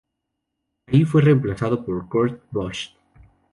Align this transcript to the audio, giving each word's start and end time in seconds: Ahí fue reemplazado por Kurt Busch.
Ahí 0.87 1.05
fue 1.05 1.21
reemplazado 1.21 1.85
por 1.85 2.09
Kurt 2.09 2.41
Busch. 2.49 2.95